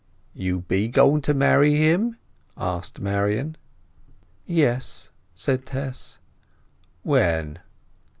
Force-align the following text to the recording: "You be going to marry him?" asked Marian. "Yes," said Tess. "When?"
"You 0.33 0.61
be 0.61 0.87
going 0.87 1.21
to 1.21 1.33
marry 1.35 1.75
him?" 1.75 2.17
asked 2.57 2.99
Marian. 2.99 3.55
"Yes," 4.47 5.11
said 5.35 5.63
Tess. 5.63 6.17
"When?" 7.03 7.59